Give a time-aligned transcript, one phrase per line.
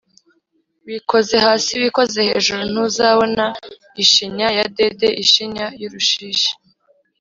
[0.87, 3.45] Wikoze hasi wikoze hejuru ntuzabona
[4.03, 6.51] ishinya ya Dede-Ishinya y'urushishi.